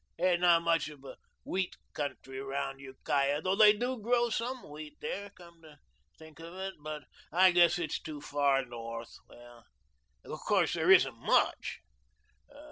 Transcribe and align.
That's 0.17 0.41
not 0.41 0.63
much 0.63 0.89
of 0.89 1.03
a 1.05 1.15
wheat 1.43 1.77
country 1.93 2.39
round 2.41 2.79
Ukiah 2.79 3.39
though 3.39 3.55
they 3.55 3.71
DO 3.73 4.01
grow 4.01 4.29
SOME 4.31 4.67
wheat 4.67 4.97
there, 4.99 5.29
come 5.29 5.61
to 5.61 5.77
think. 6.17 6.39
But 6.81 7.03
I 7.31 7.51
guess 7.51 7.77
it's 7.77 8.01
too 8.01 8.19
far 8.19 8.65
north. 8.65 9.15
Well, 9.29 9.63
of 10.25 10.39
course 10.39 10.73
there 10.73 10.89
isn't 10.89 11.17
MUCH. 11.19 11.81